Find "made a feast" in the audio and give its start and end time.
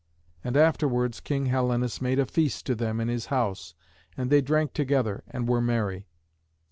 2.01-2.65